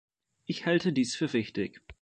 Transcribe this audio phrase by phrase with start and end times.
[0.45, 1.79] Ich halte dies für wichtig.